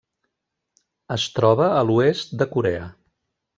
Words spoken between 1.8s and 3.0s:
l'oest de Corea.